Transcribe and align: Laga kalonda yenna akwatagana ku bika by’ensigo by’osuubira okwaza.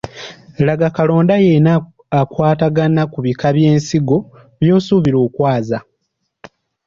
Laga 0.67 0.87
kalonda 0.95 1.35
yenna 1.45 1.73
akwatagana 2.21 3.01
ku 3.11 3.19
bika 3.25 3.47
by’ensigo 3.55 4.17
by’osuubira 4.61 5.17
okwaza. 5.27 5.77